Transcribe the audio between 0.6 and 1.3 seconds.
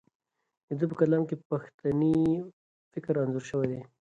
د ده په کلام